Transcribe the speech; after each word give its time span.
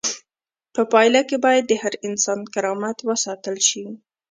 په 0.75 0.81
پایله 0.91 1.21
کې 1.29 1.37
باید 1.45 1.63
د 1.67 1.73
هر 1.83 1.93
انسان 2.07 2.39
کرامت 2.53 2.97
وساتل 3.09 3.57
شي. 3.67 3.83